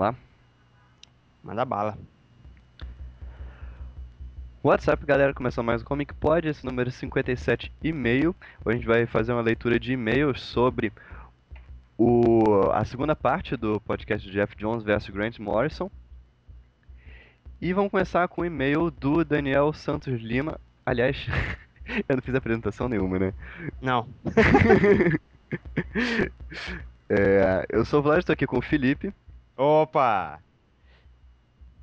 [0.00, 0.14] Lá?
[1.44, 1.98] Manda bala.
[4.62, 8.34] WhatsApp, galera, começou mais um Comic Pod, esse número 57 e-mail.
[8.64, 10.90] Hoje a gente vai fazer uma leitura de e-mails sobre
[11.98, 15.90] o, a segunda parte do podcast de Jeff Jones versus Grant Morrison.
[17.60, 20.58] E vamos começar com o e-mail do Daniel Santos Lima.
[20.86, 21.26] Aliás,
[22.08, 23.34] eu não fiz apresentação nenhuma, né?
[23.82, 24.08] Não.
[27.12, 29.12] É, eu sou o Vlad, estou aqui com o Felipe.
[29.64, 30.40] Opa!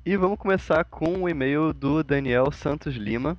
[0.04, 3.38] E vamos começar com o e-mail do Daniel Santos Lima,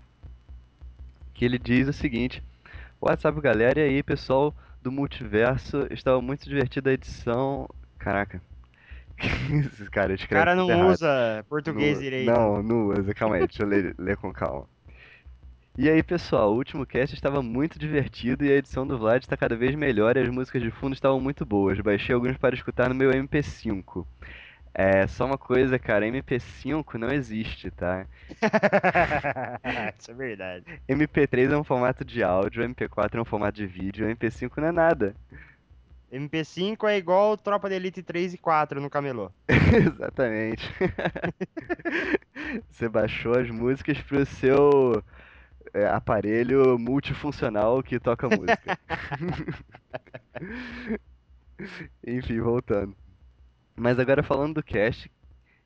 [1.34, 2.42] que ele diz o seguinte:
[3.02, 7.68] WhatsApp galera, e aí pessoal do multiverso, estava muito divertida a edição.
[7.98, 8.42] Caraca.
[9.20, 10.92] Esse cara escreve cara não errado.
[10.92, 12.32] usa português Nu- direito.
[12.32, 13.14] Não, não usa.
[13.14, 14.66] Calma aí, deixa eu ler, ler com calma.
[15.82, 19.38] E aí, pessoal, o último cast estava muito divertido e a edição do Vlad está
[19.38, 21.80] cada vez melhor e as músicas de fundo estavam muito boas.
[21.80, 24.06] Baixei alguns para escutar no meu MP5.
[24.74, 28.06] É, só uma coisa, cara, MP5 não existe, tá?
[29.98, 30.66] Isso é verdade.
[30.90, 34.72] MP3 é um formato de áudio, MP4 é um formato de vídeo, MP5 não é
[34.74, 35.16] nada.
[36.12, 39.32] MP5 é igual Tropa de Elite 3 e 4 no camelô.
[39.48, 40.70] Exatamente.
[42.70, 45.02] Você baixou as músicas pro seu
[45.74, 48.78] é, aparelho multifuncional que toca música.
[52.06, 52.96] Enfim, voltando.
[53.76, 55.10] Mas agora falando do cast,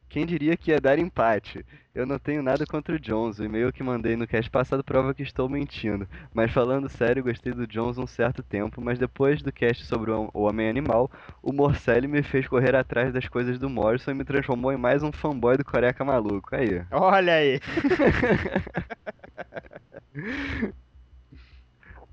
[0.10, 1.66] quem diria que ia dar empate?
[1.96, 5.14] Eu não tenho nada contra o Jones, o e-mail que mandei no cast passado prova
[5.14, 6.08] que estou mentindo.
[6.34, 10.30] Mas falando sério, gostei do Jones um certo tempo, mas depois do cast sobre o
[10.34, 11.10] o Homem Animal,
[11.42, 15.02] o Morcelli me fez correr atrás das coisas do Morrison e me transformou em mais
[15.02, 16.56] um fanboy do Coreca Maluco.
[16.56, 16.86] Aí.
[16.92, 17.60] Olha aí.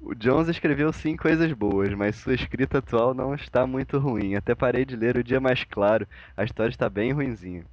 [0.00, 4.34] O Jones escreveu sim coisas boas, mas sua escrita atual não está muito ruim.
[4.34, 6.06] Até parei de ler O Dia Mais Claro.
[6.36, 7.64] A história está bem ruinzinha.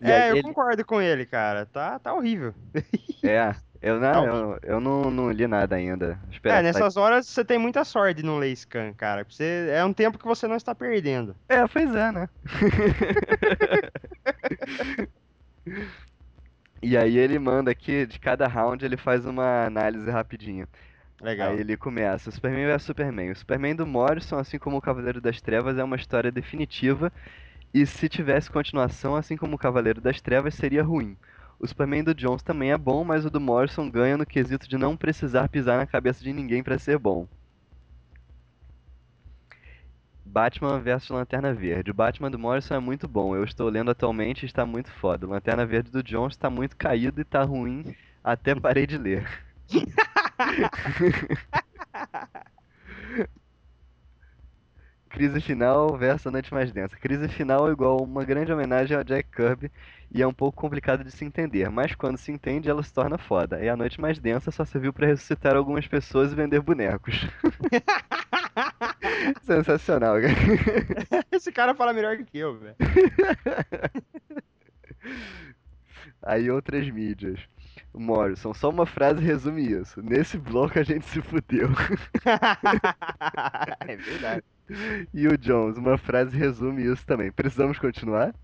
[0.00, 1.66] E É, eu ele- concordo com ele, cara.
[1.66, 2.54] Tá, tá horrível.
[3.22, 6.18] É, eu Tá não, eu, eu não, não li nada ainda.
[6.30, 9.24] Espera, É, nessas horas você tem muita sorte de não ler Scan, cara.
[9.28, 11.36] Você, é um tempo que você não está perdendo.
[11.48, 12.28] É, pois é, né?
[16.86, 20.68] E aí ele manda aqui, de cada round ele faz uma análise rapidinha.
[21.20, 21.50] Legal.
[21.50, 23.30] Aí ele começa, Superman vs Superman.
[23.32, 27.12] O Superman do Morrison, assim como o Cavaleiro das Trevas, é uma história definitiva,
[27.74, 31.18] e se tivesse continuação, assim como o Cavaleiro das Trevas, seria ruim.
[31.58, 34.78] O Superman do Jones também é bom, mas o do Morrison ganha no quesito de
[34.78, 37.28] não precisar pisar na cabeça de ninguém pra ser bom.
[40.26, 41.90] Batman vs Lanterna Verde.
[41.90, 43.34] O Batman do Morrison é muito bom.
[43.34, 45.26] Eu estou lendo atualmente e está muito foda.
[45.26, 47.94] O Lanterna Verde do Jones está muito caído e tá ruim.
[48.22, 49.26] Até parei de ler.
[55.08, 56.96] Crise Final versus A Noite Mais Densa.
[56.96, 59.70] Crise Final é igual uma grande homenagem ao Jack Kirby
[60.12, 63.16] e é um pouco complicado de se entender, mas quando se entende ela se torna
[63.16, 63.62] foda.
[63.64, 67.26] E A Noite Mais Densa só serviu pra ressuscitar algumas pessoas e vender bonecos.
[69.46, 70.34] Sensacional, cara.
[71.30, 72.74] Esse cara fala melhor que eu, velho.
[76.20, 77.38] Aí outras mídias.
[77.94, 80.02] Morrison, só uma frase resume isso.
[80.02, 81.68] Nesse bloco a gente se fudeu.
[83.86, 84.42] é verdade.
[85.14, 87.30] E o Jones, uma frase resume isso também.
[87.30, 88.34] Precisamos continuar?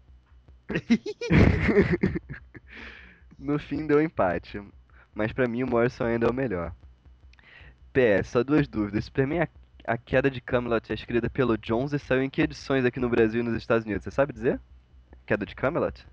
[3.38, 4.62] No fim deu empate,
[5.12, 6.72] mas pra mim o Morrison ainda é o melhor.
[7.92, 9.04] PS, só duas dúvidas.
[9.04, 9.42] Superman
[9.87, 13.09] a, Queda de Camelot é escrita pelo Jones e saiu em que edições aqui no
[13.09, 14.04] Brasil e nos Estados Unidos?
[14.04, 14.60] Você sabe dizer?
[15.26, 16.06] Queda de Camelot?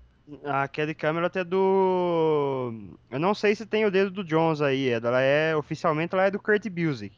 [0.44, 2.72] A Kelly Camelot é do.
[3.10, 4.88] Eu não sei se tem o dedo do Jones aí.
[4.88, 5.56] Ela é.
[5.56, 7.16] Oficialmente ela é do Kurt Busiek.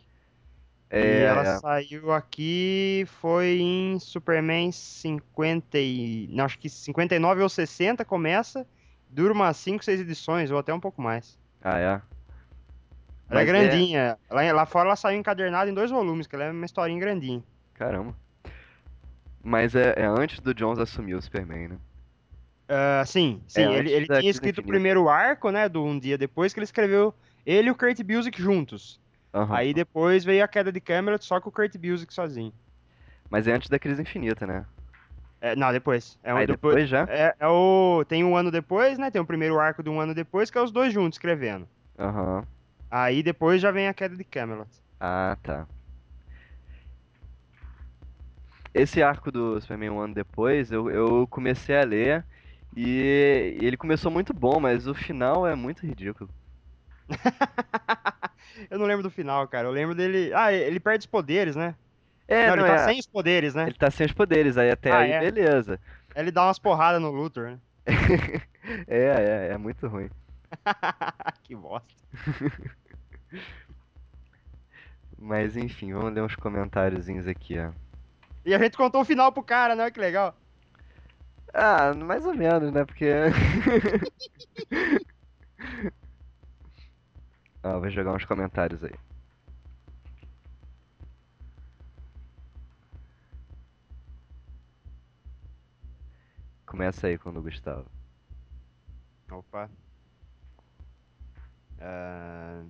[0.94, 1.58] E É, ela é.
[1.60, 3.04] saiu aqui.
[3.20, 6.28] Foi em Superman 50 e.
[6.30, 8.66] Não, acho que 59 ou 60 começa.
[9.08, 11.38] Dura umas 5, 6 edições, ou até um pouco mais.
[11.60, 12.02] Ah, é?
[13.32, 14.18] Ela é é- grandinha.
[14.30, 17.42] Lá, lá fora ela saiu encadernada em dois volumes, que ela é uma historinha grandinha.
[17.74, 18.14] Caramba.
[19.42, 21.78] Mas é, é antes do Jones assumir o Superman, né?
[22.68, 23.62] Ah, sim, sim.
[23.62, 25.68] É, ele ele tinha escrito o primeiro arco, né?
[25.68, 27.12] Do Um Dia Depois, que ele escreveu
[27.44, 29.00] ele e o Kurt Busiek juntos.
[29.34, 29.56] Aham.
[29.56, 32.52] Aí depois veio a queda de Camelot só com o Kurt Busiek sozinho.
[33.28, 34.64] Mas é antes da Crise Infinita, né?
[35.40, 36.16] É, não, depois.
[36.22, 37.02] É um- Aí depois já?
[37.10, 38.04] É, é o.
[38.08, 39.10] Tem um ano depois, né?
[39.10, 41.66] Tem o primeiro arco de um ano depois, que é os dois juntos escrevendo.
[41.98, 42.46] Aham.
[42.94, 44.68] Aí depois já vem a queda de Camelot.
[45.00, 45.66] Ah, tá.
[48.74, 52.22] Esse arco do Superman um ano depois, eu, eu comecei a ler
[52.76, 56.28] e ele começou muito bom, mas o final é muito ridículo.
[58.70, 59.66] Eu não lembro do final, cara.
[59.66, 60.30] Eu lembro dele.
[60.34, 61.74] Ah, ele perde os poderes, né?
[62.28, 62.84] É, não, não, ele tá é.
[62.86, 63.64] sem os poderes, né?
[63.64, 65.20] Ele tá sem os poderes, aí até Ah, aí, é?
[65.20, 65.80] beleza.
[66.14, 67.58] Ele dá umas porradas no Luthor, né?
[68.86, 70.08] É, é, é muito ruim.
[71.42, 71.88] que bosta.
[75.18, 77.72] Mas enfim, vamos ler uns comentáriozinhos aqui, ó.
[78.44, 79.90] E a gente contou o final pro cara, né?
[79.90, 80.34] Que legal.
[81.54, 82.84] Ah, mais ou menos, né?
[82.84, 83.06] Porque.
[87.62, 88.94] Ó, vou jogar uns comentários aí.
[96.66, 97.86] Começa aí quando o Gustavo.
[99.30, 99.70] Opa.
[101.78, 102.64] Ah,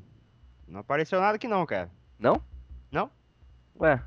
[0.67, 1.91] Não apareceu nada aqui não, cara.
[2.19, 2.43] Não?
[2.91, 3.11] Não?
[3.81, 4.03] Ué,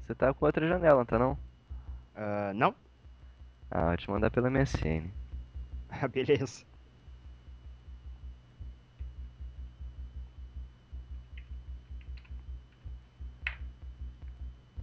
[0.00, 1.38] você tá com outra janela, não tá não?
[2.14, 2.74] Ah, Não?
[3.70, 5.10] Ah, vou te mandar pela MSN.
[5.90, 6.64] Ah, Beleza.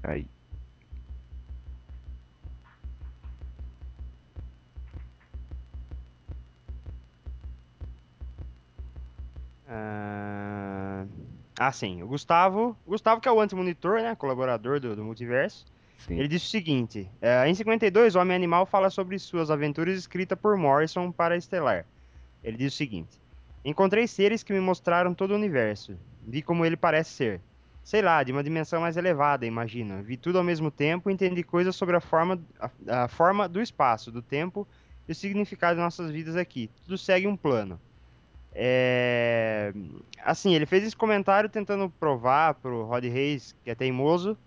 [0.04, 0.28] Aí.
[9.70, 10.67] Ah,
[11.60, 12.04] Ah, sim.
[12.04, 12.78] O Gustavo.
[12.86, 14.16] O Gustavo, que é o anti-monitor, né?
[14.16, 15.66] Colaborador do, do multiverso.
[15.98, 16.20] Sim.
[16.20, 20.56] Ele disse o seguinte: é, em 52, o Homem-Animal fala sobre suas aventuras escritas por
[20.56, 21.86] Morrison para Estelar.
[22.44, 23.20] Ele diz o seguinte:
[23.66, 25.98] Encontrei seres que me mostraram todo o universo.
[26.26, 27.42] Vi como ele parece ser.
[27.84, 30.02] Sei lá, de uma dimensão mais elevada, imagina.
[30.02, 33.62] Vi tudo ao mesmo tempo e entendi coisas sobre a forma, a, a forma do
[33.62, 34.68] espaço, do tempo
[35.08, 36.70] e o significado de nossas vidas aqui.
[36.84, 37.80] Tudo segue um plano.
[38.54, 39.74] É...
[40.24, 44.38] Assim, ele fez esse comentário tentando provar pro Rod Reis, que é teimoso,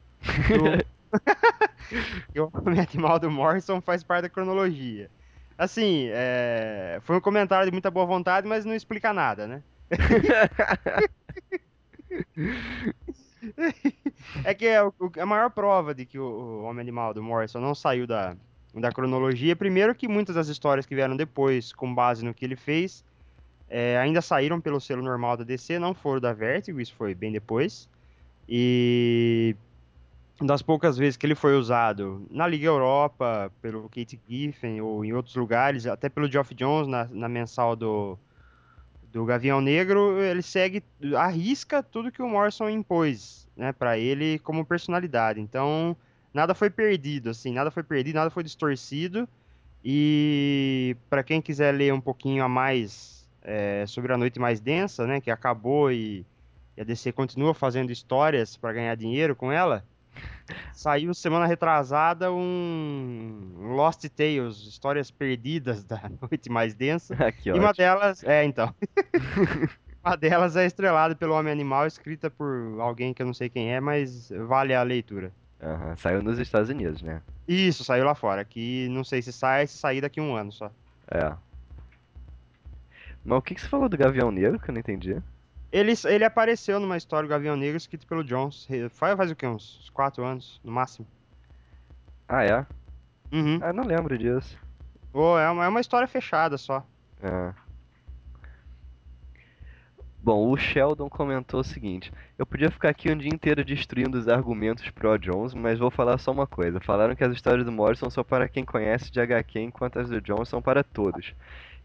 [2.33, 5.11] que o homem animal do Morrison faz parte da cronologia.
[5.57, 9.63] Assim, é, foi um comentário de muita boa vontade, mas não explica nada, né?
[14.45, 17.75] É que é a maior prova de que o, o homem animal do Morrison não
[17.75, 18.37] saiu da,
[18.75, 22.57] da cronologia, primeiro que muitas das histórias que vieram depois, com base no que ele
[22.57, 23.05] fez,
[23.71, 27.31] é, ainda saíram pelo selo normal da DC, não foram da Vertigo, isso foi bem
[27.31, 27.89] depois.
[28.49, 29.55] E
[30.43, 35.13] das poucas vezes que ele foi usado na Liga Europa, pelo Kate Giffen ou em
[35.13, 38.19] outros lugares, até pelo Geoff Jones na, na mensal do,
[39.13, 40.83] do Gavião Negro, ele segue,
[41.17, 45.41] arrisca tudo que o Morrison impôs, né, para ele como personalidade.
[45.41, 45.97] Então,
[46.35, 49.29] nada foi perdido, assim, nada foi perdido, nada foi distorcido.
[49.85, 55.07] E para quem quiser ler um pouquinho a mais é, sobre a Noite Mais Densa,
[55.07, 56.25] né, que acabou e,
[56.77, 59.85] e a DC continua fazendo histórias para ganhar dinheiro com ela,
[60.73, 67.15] saiu semana retrasada um Lost Tales, histórias perdidas da Noite Mais Densa.
[67.15, 68.75] Aqui, E uma delas, é, então.
[70.05, 73.73] uma delas é estrelada pelo Homem Animal, escrita por alguém que eu não sei quem
[73.73, 75.33] é, mas vale a leitura.
[75.63, 77.21] Aham, Saiu nos Estados Unidos, né?
[77.47, 78.45] Isso, saiu lá fora.
[78.45, 80.71] Que não sei se sai, se sair daqui um ano só.
[81.11, 81.33] É.
[83.25, 85.21] Mas o que que você falou do Gavião Negro que eu não entendi?
[85.73, 88.67] Ele, ele apareceu numa história do Gavião Negro escrito pelo Jones.
[88.91, 89.47] Faz, faz o quê?
[89.47, 91.07] Uns quatro anos, no máximo.
[92.29, 92.67] Ah, é?
[93.33, 93.61] Uhum.
[93.63, 94.59] Ah, não lembro disso.
[95.13, 96.85] Pô, é uma, é uma história fechada só.
[97.23, 97.53] É.
[100.23, 104.29] Bom, o Sheldon comentou o seguinte: Eu podia ficar aqui um dia inteiro destruindo os
[104.29, 106.81] argumentos pró-Jones, mas vou falar só uma coisa.
[106.81, 110.21] Falaram que as histórias do Morrison são para quem conhece de HQ, enquanto as do
[110.21, 111.35] Jones são para todos.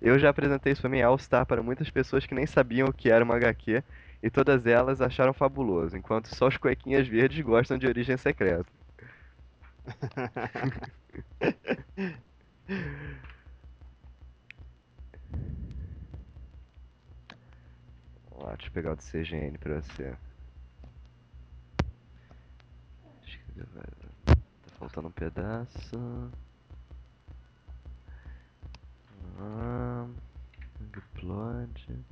[0.01, 3.35] Eu já apresentei Superman All-Star para muitas pessoas que nem sabiam o que era uma
[3.35, 3.83] HQ,
[4.21, 8.65] e todas elas acharam fabuloso, enquanto só os cuequinhas verdes gostam de Origem Secreta.
[18.29, 20.13] Vamos lá, deixa eu pegar o do CGN pra você.
[23.23, 26.31] Acho que vai- Tá faltando um pedaço.
[29.37, 30.07] Ah,
[30.97, 32.05] upload.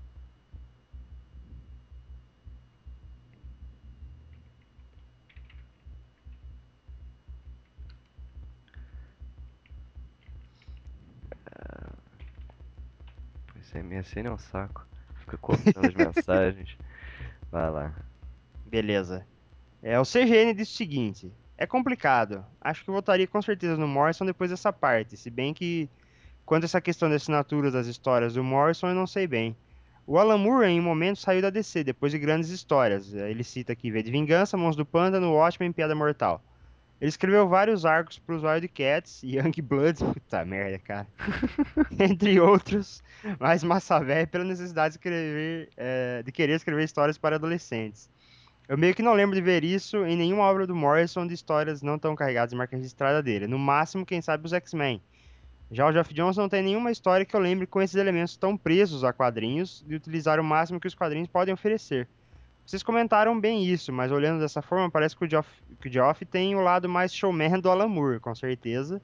[13.52, 14.86] Pois é, MSN é um saco.
[15.22, 16.78] Fica cortando as mensagens.
[17.50, 17.94] Vai lá.
[18.66, 19.26] Beleza.
[19.82, 22.46] É, o CGN disse o seguinte: é complicado.
[22.60, 25.16] Acho que eu votaria com certeza no Morrison depois dessa parte.
[25.18, 25.90] Se bem que,
[26.46, 29.56] quanto a essa questão de assinaturas das histórias do Morrison, eu não sei bem.
[30.06, 33.14] O Alan Moore, em um momento, saiu da DC depois de grandes histórias.
[33.14, 36.42] Ele cita aqui V de Vingança, Mãos do Panda, no Watchmen Piada Mortal.
[37.00, 41.08] Ele escreveu vários arcos para os Wildcats e Young Bloods, puta merda, cara.
[42.00, 43.04] Entre outros,
[43.40, 48.10] mas massa velha pela necessidade de, escrever, é, de querer escrever histórias para adolescentes.
[48.68, 51.82] Eu meio que não lembro de ver isso em nenhuma obra do Morrison de histórias
[51.82, 53.48] não tão carregadas de marca registrada dele.
[53.48, 55.02] No máximo, quem sabe, os X-Men.
[55.72, 58.56] Já o Geoff Jones não tem nenhuma história que eu lembre com esses elementos tão
[58.56, 62.08] presos a quadrinhos de utilizar o máximo que os quadrinhos podem oferecer.
[62.66, 65.50] Vocês comentaram bem isso, mas olhando dessa forma, parece que o Geoff,
[65.82, 69.02] que o Geoff tem o lado mais showman do Alan Moore, com certeza.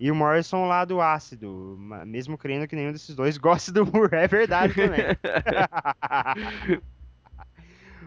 [0.00, 4.14] E o Morrison o lado ácido, mesmo crendo que nenhum desses dois goste do Moore.
[4.14, 5.04] É verdade também.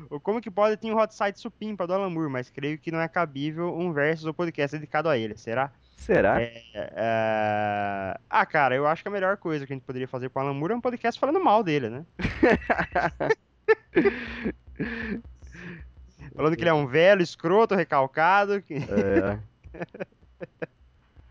[0.09, 2.91] O Como que pode tem um hot site supimpa do Alan Moore, mas creio que
[2.91, 5.71] não é cabível um versus ou podcast dedicado a ele, será?
[6.01, 6.41] Será?
[6.41, 10.29] É, é, Ah, cara, eu acho que a melhor coisa que a gente poderia fazer
[10.29, 12.05] com o Alan Moore é um podcast falando mal dele, né?
[16.35, 18.61] Falando que ele é um velho, escroto, recalcado.
[18.61, 19.39] que- É.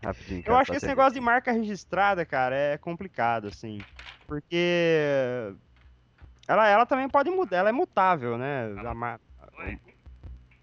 [0.03, 3.47] Rapidinho, Eu cara, acho só que esse tem- negócio de marca registrada, cara, é complicado,
[3.47, 3.79] assim.
[4.25, 5.53] Porque
[6.47, 8.73] ela, ela também pode mudar, ela é mutável, né?
[8.85, 9.19] A mar-?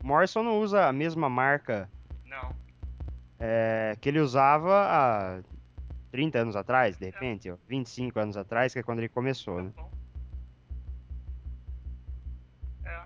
[0.02, 1.88] Morrison não usa a mesma marca
[2.26, 2.52] Não.
[3.38, 5.42] É, que ele usava há
[6.10, 9.72] 30 anos atrás, de repente, ó, 25 anos atrás, que é quando ele começou, né?
[12.84, 13.02] É.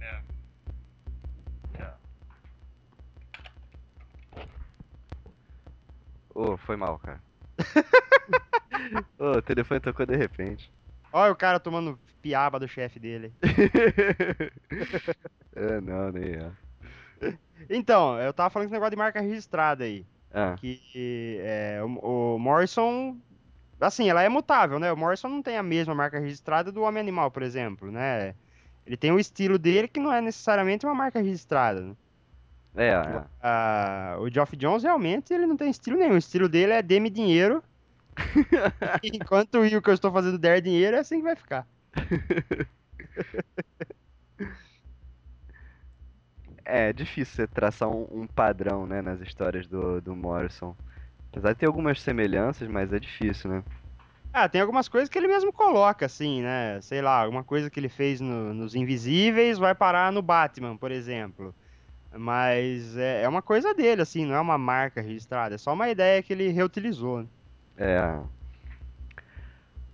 [0.00, 0.22] É.
[1.78, 1.94] É.
[6.34, 7.20] Ô, foi mal, cara.
[9.18, 10.72] Ô, o telefone tocou de repente.
[11.12, 13.34] Olha o cara tomando piaba do chefe dele.
[15.56, 16.52] é, não, nem é.
[17.68, 20.06] Então, eu tava falando esse negócio de marca registrada aí.
[20.32, 23.16] Ah, Que é, o, o Morrison,
[23.80, 24.92] assim, ela é mutável, né?
[24.92, 28.34] O Morrison não tem a mesma marca registrada do Homem Animal, por exemplo, né?
[28.86, 31.80] Ele tem o estilo dele que não é necessariamente uma marca registrada.
[31.82, 31.94] né?
[33.42, 34.16] é, é.
[34.18, 36.14] O Geoff Jones realmente ele não tem estilo nenhum.
[36.14, 37.62] O estilo dele é dê-me dinheiro.
[39.02, 41.66] Enquanto o que eu estou fazendo der dinheiro, é assim que vai ficar.
[46.72, 50.74] É difícil você traçar um, um padrão, né, nas histórias do, do Morrison.
[51.30, 53.64] Apesar de ter algumas semelhanças, mas é difícil, né?
[54.32, 56.80] Ah, tem algumas coisas que ele mesmo coloca, assim, né?
[56.80, 60.90] Sei lá, alguma coisa que ele fez no- nos Invisíveis vai parar no Batman, por
[60.92, 61.54] exemplo.
[62.16, 65.54] Mas é, é uma coisa dele, assim, não é uma marca registrada.
[65.56, 67.22] É só uma ideia que ele reutilizou.
[67.22, 67.28] né?
[67.76, 68.20] É.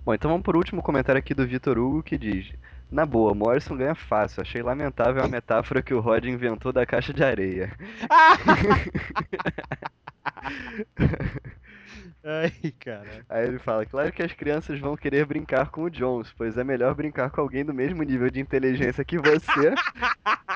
[0.04, 2.52] Bom, então vamos por último comentário aqui do Vitor Hugo que diz:
[2.90, 4.42] Na boa, Morrison ganha fácil.
[4.42, 7.72] Achei lamentável a metáfora que o Rod inventou da caixa de areia.
[12.28, 13.24] Ai, cara.
[13.28, 16.64] Aí ele fala: Claro que as crianças vão querer brincar com o Jones, pois é
[16.64, 19.74] melhor brincar com alguém do mesmo nível de inteligência que você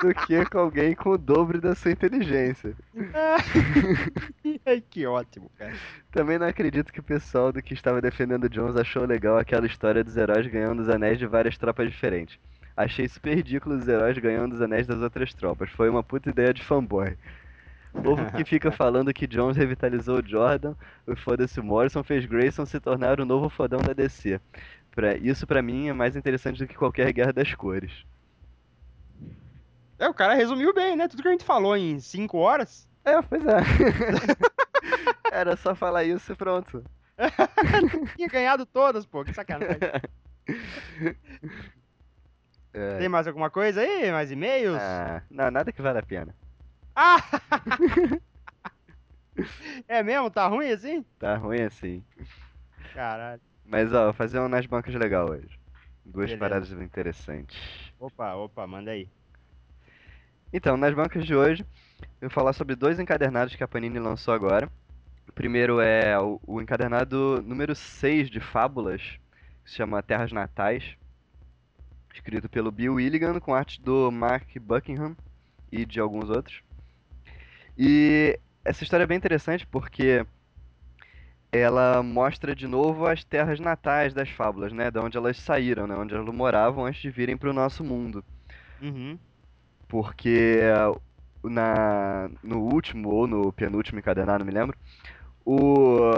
[0.03, 2.75] do que com alguém com o dobro da sua inteligência.
[4.67, 5.73] Ai, que ótimo, cara.
[6.11, 9.67] Também não acredito que o pessoal do que estava defendendo o Jones achou legal aquela
[9.67, 12.37] história dos heróis ganhando os anéis de várias tropas diferentes.
[12.77, 15.71] Achei super ridículo os heróis ganhando os anéis das outras tropas.
[15.71, 17.17] Foi uma puta ideia de fanboy.
[17.92, 20.75] O povo que fica falando que Jones revitalizou o Jordan,
[21.06, 24.40] o foda-se Morrison fez Grayson se tornar o novo fodão da DC.
[24.92, 28.04] Pra, isso pra mim é mais interessante do que qualquer guerra das cores.
[29.99, 31.06] É, o cara resumiu bem, né?
[31.09, 32.88] Tudo que a gente falou em 5 horas.
[33.04, 33.61] É, pois é.
[35.30, 36.82] Era só falar isso e pronto.
[38.16, 39.25] Tinha ganhado todas, pô.
[39.25, 39.78] Que sacanagem.
[42.73, 42.99] É.
[42.99, 44.11] Tem mais alguma coisa aí?
[44.11, 44.78] Mais e-mails?
[44.80, 46.35] Ah, não, nada que vale a pena.
[47.02, 47.23] Ah!
[49.88, 50.30] é mesmo?
[50.30, 51.02] Tá ruim assim?
[51.19, 52.04] Tá ruim assim.
[52.92, 53.40] Caralho.
[53.64, 55.59] Mas ó, vou fazer um nas bancas legal hoje.
[56.04, 56.38] Duas Beleza.
[56.38, 57.59] paradas interessantes.
[57.99, 59.09] Opa, opa, manda aí.
[60.52, 61.64] Então, nas bancas de hoje,
[62.21, 64.71] eu vou falar sobre dois encadernados que a Panini lançou agora.
[65.26, 69.00] O primeiro é o, o encadernado número 6 de Fábulas,
[69.64, 70.99] que se chama Terras Natais,
[72.12, 75.16] escrito pelo Bill Willigan, com arte do Mark Buckingham
[75.73, 76.62] e de alguns outros.
[77.77, 80.25] E essa história é bem interessante porque
[81.53, 84.91] ela mostra de novo as terras natais das fábulas, né?
[84.91, 85.97] Da onde elas saíram, né?
[85.97, 88.25] Onde elas moravam antes de virem para o nosso mundo.
[88.81, 89.19] Uhum.
[89.89, 90.61] Porque
[91.43, 94.77] na, no último ou no penúltimo encadernado, não me lembro,
[95.45, 96.12] o,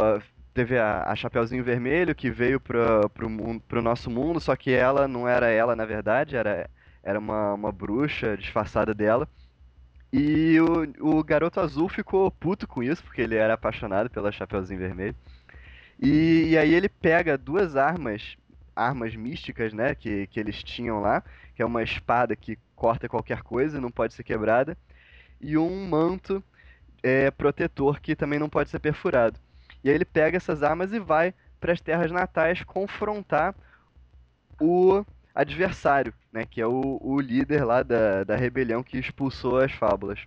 [0.52, 5.26] teve a, a Chapeuzinho Vermelho que veio para pro nosso mundo, só que ela não
[5.26, 6.68] era ela na verdade, era,
[7.02, 9.28] era uma, uma bruxa disfarçada dela.
[10.12, 14.78] E o, o garoto azul ficou puto com isso, porque ele era apaixonado pela Chapeuzinho
[14.78, 15.16] Vermelho.
[16.00, 18.36] E, e aí ele pega duas armas,
[18.76, 21.22] armas místicas, né, que, que eles tinham lá,
[21.54, 24.76] que é uma espada que corta qualquer coisa, não pode ser quebrada,
[25.40, 26.42] e um manto
[27.02, 29.38] é, protetor que também não pode ser perfurado.
[29.82, 33.54] E aí ele pega essas armas e vai para as terras natais confrontar
[34.60, 36.46] o adversário, né?
[36.46, 40.20] Que é o, o líder lá da, da rebelião que expulsou as fábulas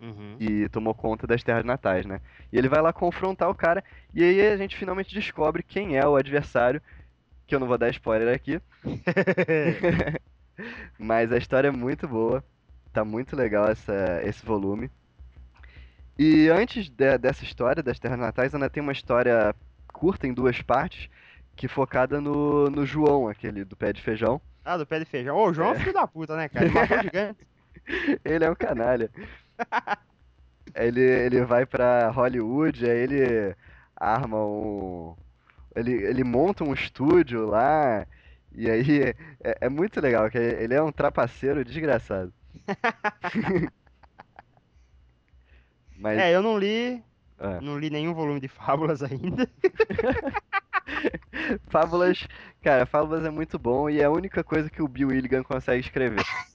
[0.00, 0.40] Uhum.
[0.40, 2.20] e tomou conta das terras natais, né?
[2.52, 3.84] E ele vai lá confrontar o cara,
[4.14, 6.82] e aí a gente finalmente descobre quem é o adversário,
[7.46, 8.60] que eu não vou dar spoiler aqui,
[10.98, 12.44] mas a história é muito boa,
[12.92, 14.90] tá muito legal essa, esse volume.
[16.18, 19.54] E antes de- dessa história das terras natais, ainda tem uma história
[19.92, 21.08] curta em duas partes,
[21.56, 24.40] que focada no, no João, aquele do pé de feijão.
[24.64, 25.36] ah, do pé de feijão.
[25.36, 26.66] Ô, o João é um filho da puta, né, cara?
[26.66, 27.46] Ele matou gigante.
[28.24, 29.10] Ele é um canalha.
[30.74, 33.54] Ele, ele vai pra Hollywood, aí ele
[33.96, 35.14] arma um.
[35.76, 38.06] Ele, ele monta um estúdio lá,
[38.52, 39.02] e aí
[39.42, 42.32] é, é muito legal, que ele é um trapaceiro desgraçado.
[45.96, 47.02] Mas, É, eu não li,
[47.38, 49.48] ah, não li nenhum volume de fábulas ainda.
[51.68, 52.26] Fábulas,
[52.62, 55.80] cara, Fábulas é muito bom e é a única coisa que o Bill Willigan consegue
[55.80, 56.24] escrever.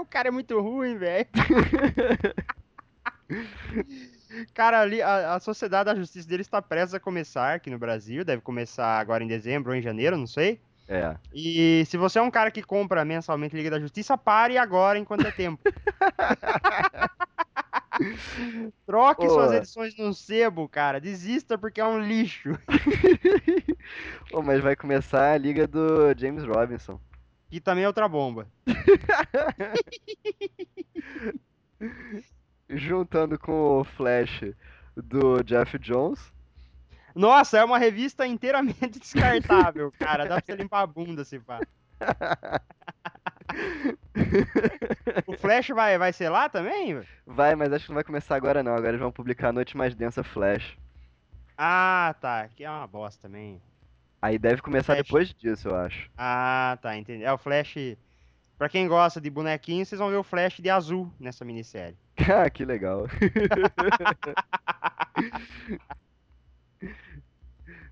[0.00, 1.26] O cara é muito ruim, velho.
[4.52, 8.24] Cara, ali, a, a Sociedade da Justiça dele está prestes a começar aqui no Brasil.
[8.24, 10.60] Deve começar agora em dezembro ou em janeiro, não sei.
[10.88, 11.16] É.
[11.32, 15.26] E se você é um cara que compra mensalmente Liga da Justiça, pare agora enquanto
[15.26, 15.62] é tempo.
[18.86, 19.30] Troque Pô.
[19.30, 21.00] suas edições no sebo, cara.
[21.00, 22.50] Desista porque é um lixo.
[24.30, 27.00] Pô, mas vai começar a liga do James Robinson.
[27.50, 28.46] E também é outra bomba.
[32.68, 34.42] Juntando com o Flash
[34.96, 36.32] do Jeff Jones.
[37.14, 40.24] Nossa, é uma revista inteiramente descartável, cara.
[40.24, 41.60] Dá pra você limpar a bunda, se pá.
[45.26, 47.00] O Flash vai, vai ser lá também?
[47.26, 48.72] Vai, mas acho que não vai começar agora não.
[48.72, 50.76] Agora eles vão publicar a Noite Mais Densa Flash.
[51.56, 52.48] Ah, tá.
[52.54, 53.60] Que é uma bosta também.
[54.20, 55.06] Aí deve começar Flash.
[55.06, 56.10] depois disso, eu acho.
[56.16, 57.24] Ah, tá, entendi.
[57.24, 57.74] É o Flash.
[58.58, 61.96] Pra quem gosta de bonequinho, vocês vão ver o Flash de azul nessa minissérie.
[62.30, 63.06] Ah, que legal.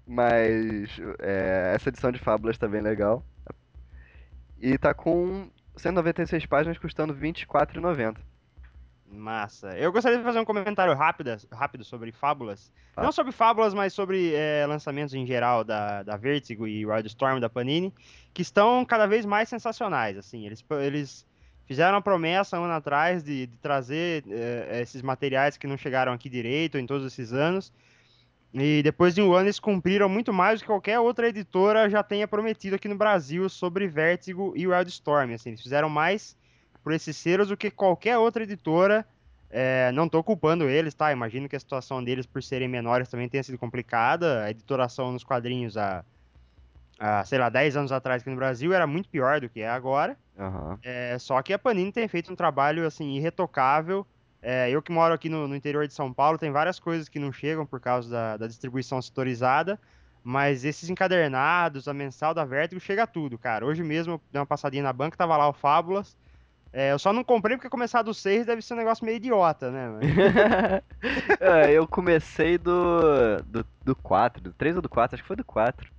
[0.06, 3.24] Mas é, essa edição de Fábulas tá bem legal.
[4.60, 8.16] E tá com 196 páginas custando R$ 24,90.
[9.12, 9.76] Massa.
[9.76, 12.70] Eu gostaria de fazer um comentário rápido, rápido sobre fábulas.
[12.94, 13.02] Tá.
[13.02, 17.48] Não sobre fábulas, mas sobre é, lançamentos em geral da, da Vertigo e Wildstorm da
[17.48, 17.92] Panini,
[18.32, 20.16] que estão cada vez mais sensacionais.
[20.16, 21.26] Assim, eles, eles
[21.66, 26.12] fizeram a promessa um ano atrás de, de trazer é, esses materiais que não chegaram
[26.12, 27.72] aqui direito em todos esses anos.
[28.52, 32.02] E depois de um ano eles cumpriram muito mais do que qualquer outra editora já
[32.02, 35.32] tenha prometido aqui no Brasil sobre Vertigo e Wildstorm.
[35.32, 36.36] Assim, eles fizeram mais
[36.82, 39.06] por esses selos do que qualquer outra editora.
[39.48, 41.12] É, não estou culpando eles, tá?
[41.12, 44.44] Imagino que a situação deles, por serem menores, também tenha sido complicada.
[44.44, 46.04] A editoração nos quadrinhos há,
[46.98, 49.68] há, sei lá, 10 anos atrás aqui no Brasil era muito pior do que é
[49.68, 50.16] agora.
[50.38, 50.78] Aham.
[50.82, 54.06] É, só que a Panini tem feito um trabalho, assim, irretocável.
[54.42, 57.18] É, eu que moro aqui no, no interior de São Paulo, tem várias coisas que
[57.18, 59.78] não chegam por causa da, da distribuição setorizada.
[60.22, 63.64] Mas esses encadernados, a mensal da Vertigo, chega tudo, cara.
[63.64, 66.16] Hoje mesmo eu dei uma passadinha na banca, tava lá o Fábulas.
[66.72, 69.70] É, eu só não comprei porque começar do 6 deve ser um negócio meio idiota,
[69.70, 69.90] né?
[71.40, 75.36] É, eu comecei do, do, do 4, do 3 ou do 4, acho que foi
[75.36, 75.90] do 4.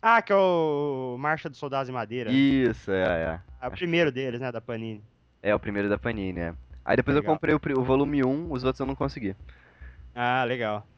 [0.00, 2.32] Ah, que é o Marcha dos Soldados de Madeira.
[2.32, 3.40] Isso, é, é.
[3.60, 5.04] É o primeiro deles, né, da Panini.
[5.40, 6.54] É o primeiro da Panini, é.
[6.84, 7.24] Aí depois eu Legal.
[7.24, 9.36] comprei o, o volume 1, os outros eu não consegui.
[10.14, 10.88] Ah, legal.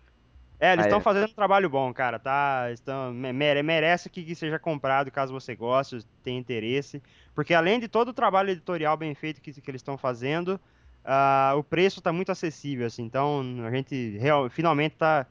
[0.60, 1.02] É, eles estão é.
[1.02, 2.70] fazendo um trabalho bom, cara, tá?
[2.72, 7.02] Estão, me- mere- merece que, seja comprado caso você goste, tenha interesse.
[7.34, 10.60] Porque além de todo o trabalho editorial bem feito que, que eles estão fazendo,
[11.04, 13.04] ah, o preço tá muito acessível, assim.
[13.04, 15.26] Então a gente real, finalmente tá,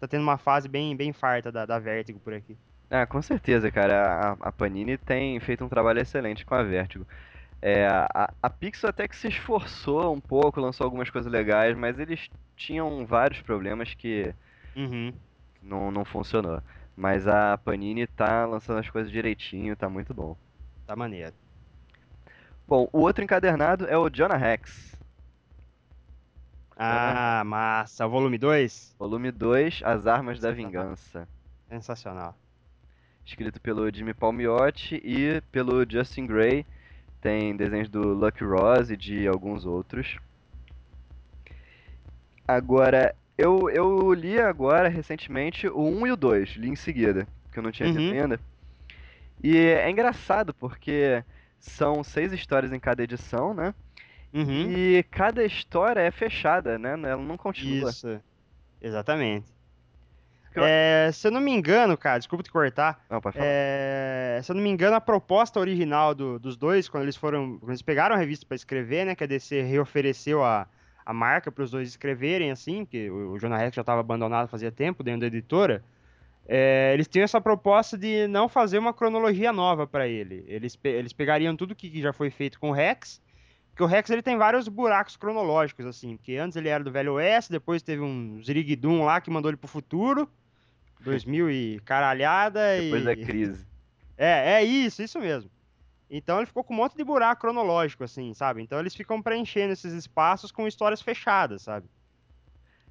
[0.00, 2.58] tá tendo uma fase bem, bem farta da, da Vertigo por aqui.
[2.88, 4.32] Ah, com certeza, cara.
[4.32, 7.06] A, a Panini tem feito um trabalho excelente com a Vertigo.
[7.62, 11.98] É, a, a Pixar até que se esforçou um pouco, lançou algumas coisas legais, mas
[11.98, 14.34] eles tinham vários problemas que
[14.74, 15.12] Uhum.
[15.62, 16.62] não, não funcionou.
[16.96, 20.36] Mas a Panini tá lançando as coisas direitinho, tá muito bom.
[20.86, 21.34] Tá maneiro.
[22.66, 24.96] Bom, o outro encadernado é o Jonah Rex.
[26.76, 28.06] Ah, massa.
[28.06, 28.94] O volume 2?
[28.98, 30.50] Volume 2, As Armas da.
[30.50, 31.28] Vingança.
[31.68, 32.36] Sensacional.
[33.24, 36.64] Escrito pelo Jimmy Palmiotti e pelo Justin Gray.
[37.20, 40.16] Tem desenhos do Lucky Rose e de alguns outros.
[42.46, 46.48] Agora, eu, eu li agora, recentemente, o 1 e o 2.
[46.56, 48.22] Li em seguida, que eu não tinha lido Uhum.
[48.22, 48.40] ainda.
[49.42, 51.22] E é engraçado, porque
[51.58, 53.74] são seis histórias em cada edição, né?
[54.32, 54.70] Uhum.
[54.70, 56.92] E cada história é fechada, né?
[56.92, 57.90] Ela não continua.
[57.90, 58.20] Isso.
[58.80, 59.46] Exatamente.
[60.56, 63.04] É, se eu não me engano, cara, desculpa te cortar.
[63.08, 63.46] Não, pode falar.
[63.48, 67.58] É, se eu não me engano, a proposta original do- dos dois, quando eles foram.
[67.58, 69.14] Quando eles pegaram a revista pra escrever, né?
[69.14, 70.66] Que a DC reofereceu a,
[71.06, 74.48] a marca para os dois escreverem, assim, que o, o Jonah Rex já estava abandonado
[74.48, 75.84] fazia tempo dentro da editora.
[76.48, 80.44] é, eles tinham essa proposta de não fazer uma cronologia nova pra ele.
[80.48, 83.20] Eles, pe- eles pegariam tudo que já foi feito com o Rex.
[83.70, 86.16] Porque o Rex ele tem vários buracos cronológicos, assim.
[86.16, 89.56] Porque antes ele era do Velho Oeste, depois teve um Ziriguidum lá que mandou ele
[89.56, 90.28] pro futuro.
[91.02, 92.60] 2000 e caralhada.
[92.80, 93.04] Depois e...
[93.04, 93.66] da crise.
[94.16, 95.50] É, é isso, isso mesmo.
[96.10, 98.60] Então ele ficou com um monte de buraco cronológico, assim, sabe?
[98.60, 101.88] Então eles ficam preenchendo esses espaços com histórias fechadas, sabe?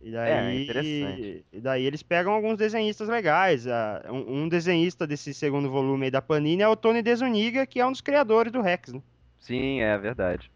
[0.01, 1.45] E daí, interessante.
[1.51, 3.67] e daí eles pegam alguns desenhistas legais.
[3.67, 7.81] ah, Um, um desenhista desse segundo volume aí da Panini é o Tony Desuniga, que
[7.81, 9.01] é um dos criadores do Rex, né?
[9.39, 10.49] Sim, é verdade.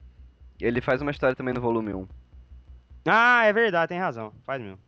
[0.61, 2.07] Ele faz uma história também no volume 1.
[3.05, 4.31] Ah, é verdade, tem razão.
[4.45, 4.79] Faz mesmo.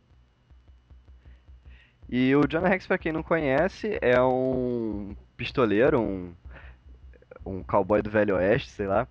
[2.08, 6.34] E o Jonah Rex, pra quem não conhece, é um pistoleiro, um,
[7.44, 9.06] um cowboy do Velho Oeste, sei lá.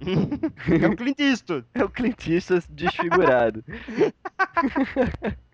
[0.82, 1.66] é o Clint Eastwood.
[1.74, 3.64] É o Clint Eastwood desfigurado.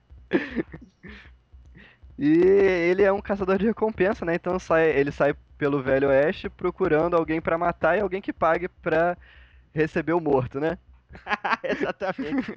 [2.19, 2.27] E
[2.91, 4.35] ele é um caçador de recompensa, né?
[4.35, 8.69] Então sai, ele sai pelo Velho Oeste procurando alguém pra matar e alguém que pague
[8.69, 9.17] pra
[9.75, 10.79] receber o morto, né?
[11.63, 12.53] Exatamente.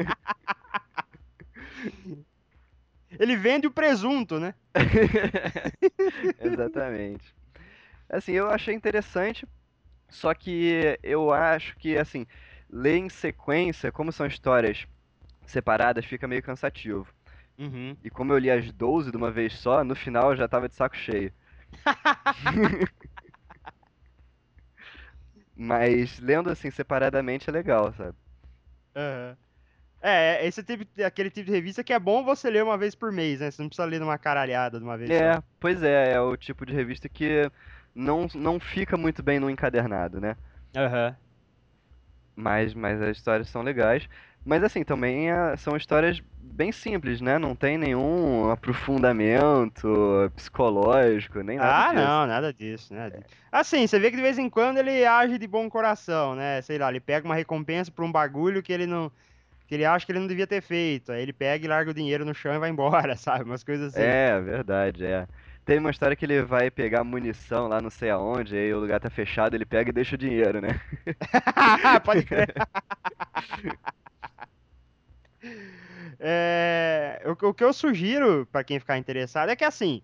[3.19, 4.53] Ele vende o presunto, né?
[6.39, 7.33] Exatamente.
[8.09, 9.47] Assim, eu achei interessante,
[10.09, 12.25] só que eu acho que, assim,
[12.69, 14.85] ler em sequência, como são histórias
[15.45, 17.07] separadas, fica meio cansativo.
[17.57, 17.97] Uhum.
[18.03, 20.69] E como eu li as 12 de uma vez só, no final eu já tava
[20.69, 21.33] de saco cheio.
[25.55, 28.15] Mas lendo assim separadamente é legal, sabe?
[28.95, 29.37] Aham.
[30.01, 33.11] É, esse tipo, aquele tipo de revista que é bom você ler uma vez por
[33.11, 33.49] mês, né?
[33.51, 35.41] Você não precisa ler numa caralhada de uma vez É, só.
[35.59, 37.49] pois é, é o tipo de revista que
[37.95, 40.35] não, não fica muito bem no encadernado, né?
[40.75, 41.17] Aham.
[42.35, 44.07] Mas, mas as histórias são legais.
[44.45, 47.37] Mas assim, também é- são histórias bem simples, né?
[47.37, 49.87] Não tem nenhum aprofundamento
[50.35, 52.21] psicológico, nem nada Ah, disso.
[52.21, 53.25] não, nada disso, nada disso.
[53.51, 56.61] Assim, você vê que de vez em quando ele age de bom coração, né?
[56.61, 59.11] Sei lá, ele pega uma recompensa por um bagulho que ele não.
[59.67, 61.11] Que ele acha que ele não devia ter feito.
[61.11, 63.43] Aí ele pega e larga o dinheiro no chão e vai embora, sabe?
[63.43, 64.01] Umas coisas assim.
[64.01, 65.27] É, verdade, é.
[65.65, 69.01] Tem uma história que ele vai pegar munição lá não sei aonde, aí o lugar
[69.01, 70.79] tá fechado, ele pega e deixa o dinheiro, né?
[72.05, 72.53] Pode crer.
[76.19, 80.01] É, o, o que eu sugiro pra quem ficar interessado é que assim,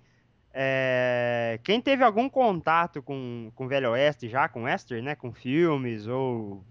[0.54, 6.06] é, quem teve algum contato com, com Velho Oeste já, com Western, né, com filmes
[6.06, 6.64] ou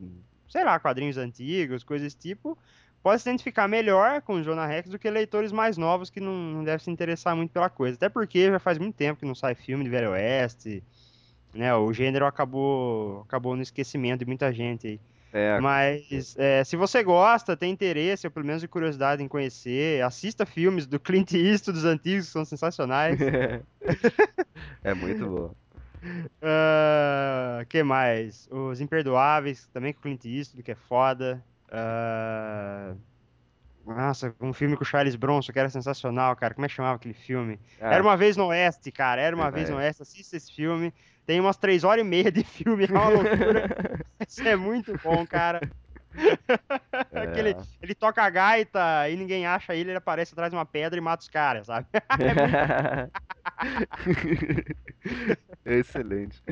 [0.52, 2.58] sei lá, quadrinhos antigos, coisas desse tipo,
[3.02, 6.32] pode se identificar melhor com o Jonah Rex do que leitores mais novos que não,
[6.32, 7.96] não devem se interessar muito pela coisa.
[7.96, 10.82] Até porque já faz muito tempo que não sai filme de Velho Oeste,
[11.54, 11.74] né?
[11.74, 15.00] O gênero acabou, acabou no esquecimento de muita gente aí.
[15.34, 20.02] É, Mas é, se você gosta, tem interesse, ou pelo menos de curiosidade em conhecer,
[20.02, 23.18] assista filmes do Clint Eastwood dos antigos, que são sensacionais.
[24.84, 25.54] é muito bom.
[26.42, 28.46] Ah, que mais?
[28.50, 31.42] Os Imperdoáveis, também com o Clint Eastwood, que é foda.
[31.72, 32.94] Ah,
[33.84, 36.54] nossa, um filme com o Charles Bronson, que era sensacional, cara.
[36.54, 37.58] Como é que chamava aquele filme?
[37.80, 39.20] Ah, Era uma vez no Oeste, cara.
[39.20, 40.02] Era uma Era vez no Oeste.
[40.02, 40.92] Assista esse filme.
[41.26, 43.66] Tem umas três horas e meia de filme, é uma loucura.
[44.28, 45.60] Isso é muito bom, cara.
[47.32, 50.66] Que ele, ele toca a gaita e ninguém acha ele, ele aparece atrás de uma
[50.66, 51.86] pedra e mata os caras, sabe?
[55.64, 56.42] Excelente.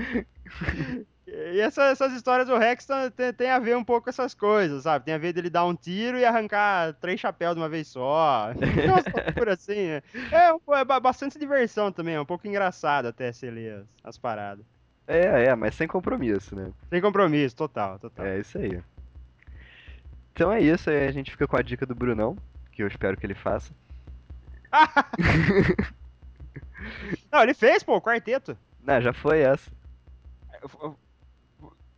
[1.53, 2.87] E essa- essas histórias do Rex
[3.17, 5.05] tem, tem a ver um pouco com essas coisas, sabe?
[5.05, 8.53] Tem a ver dele dar um tiro e arrancar três chapéus de uma vez só.
[8.55, 9.87] Tem umas loucuras assim.
[9.89, 10.03] né?
[10.33, 14.19] É, é ba- bastante diversão também, é um pouco engraçado até se ler as, as
[14.19, 14.65] paradas.
[15.07, 16.71] É, é, mas sem compromisso, né?
[16.89, 18.27] Sem compromisso, total, total.
[18.27, 18.81] É isso aí.
[20.33, 22.37] Então é isso, aí a gente fica com a dica do Brunão,
[22.73, 23.73] que eu espero que ele faça.
[27.33, 28.57] Não, ele fez, pô, o quarteto.
[28.83, 29.71] Não, já foi essa.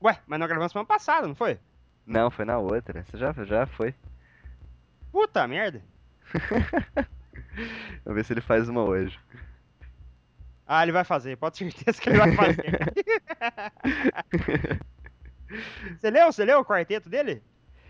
[0.03, 1.59] Ué, mas nós gravamos semana passada, não foi?
[2.05, 3.05] Não, foi na outra.
[3.05, 3.95] Você já, já foi.
[5.13, 5.83] Puta merda.
[8.05, 9.19] Vamos ver se ele faz uma hoje.
[10.67, 12.93] Ah, ele vai fazer, pode ter certeza que ele vai fazer.
[16.01, 16.33] Você leu?
[16.33, 17.43] Você leu o quarteto dele?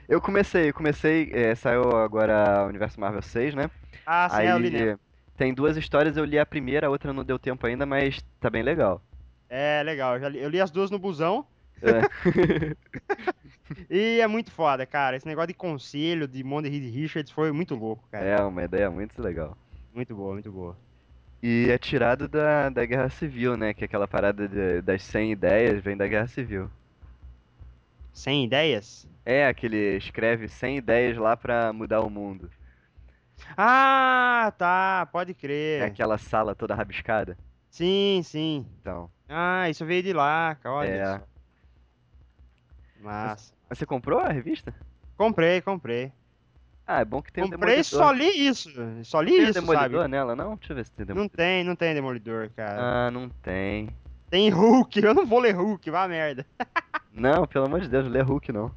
[0.09, 3.71] Eu comecei, eu comecei, é, saiu agora o Universo Marvel 6, né?
[4.05, 4.99] Ah, sim, Aí é, eu li, né?
[5.37, 8.51] tem duas histórias, eu li a primeira, a outra não deu tempo ainda, mas tá
[8.51, 9.01] bem legal.
[9.49, 10.19] É, legal.
[10.19, 11.47] Eu, li, eu li as duas no busão
[11.83, 12.77] É.
[13.91, 15.17] e é muito foda, cara.
[15.17, 18.25] Esse negócio de conselho de monte de Reed Richards foi muito louco, cara.
[18.25, 19.57] É uma ideia muito legal.
[19.95, 20.77] Muito boa, muito boa.
[21.43, 23.75] E é tirado da, da Guerra Civil, né?
[23.75, 26.71] Que é aquela parada de- das 100 ideias vem da Guerra Civil.
[28.13, 29.09] Sem ideias?
[29.25, 32.51] É, aquele escreve 100 ideias lá pra mudar o mundo.
[33.57, 35.83] Ah, tá, pode É crer.
[35.83, 37.37] aquela sala toda rabiscada.
[37.71, 38.67] Sim, sim.
[38.81, 41.19] Então, Ah, isso veio de lá, cara, olha é.
[41.19, 41.25] só.
[43.03, 43.53] Massa.
[43.69, 44.75] Mas Você comprou a revista?
[45.17, 46.13] Comprei, comprei.
[46.87, 47.85] Ah, é bom que tem Comprei e Demolidor.
[47.85, 48.71] só li isso.
[49.05, 50.09] Só li Tem isso, Demolidor sabe?
[50.11, 50.57] nela, não?
[50.57, 51.37] Deixa eu ver se tem Não Demolidor.
[51.37, 53.07] tem, não tem Demolidor, cara.
[53.07, 53.89] Ah, não tem.
[54.31, 56.47] Tem Hulk, eu não vou ler Hulk, vá merda.
[57.15, 58.75] Não, pelo amor de Deus, lê Hulk não.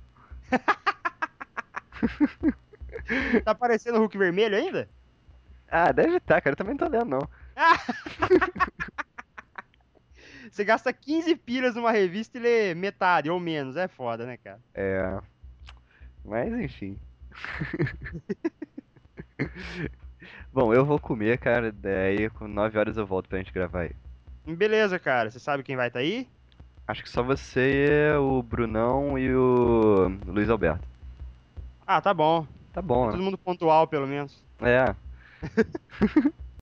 [3.46, 4.90] Tá aparecendo Hulk vermelho ainda?
[5.70, 6.52] Ah, deve estar, cara.
[6.54, 7.30] Eu também não tô lendo, não.
[10.56, 14.62] Você gasta 15 pilhas numa revista e lê metade ou menos, é foda, né, cara?
[14.74, 15.20] É.
[16.24, 16.98] Mas enfim.
[20.54, 21.74] Bom, eu vou comer, cara.
[21.74, 23.92] Daí com 9 horas eu volto pra gente gravar aí.
[24.48, 25.30] Beleza, cara.
[25.30, 26.26] Você sabe quem vai estar aí?
[26.88, 30.88] Acho que só você, o Brunão e o Luiz Alberto.
[31.86, 32.48] Ah, tá bom.
[32.72, 33.24] Tá bom, Todo né?
[33.26, 34.42] mundo pontual, pelo menos.
[34.62, 34.96] É.